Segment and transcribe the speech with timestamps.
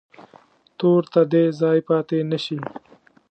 [0.77, 2.57] تور ته دې ځای پاتې نه شي.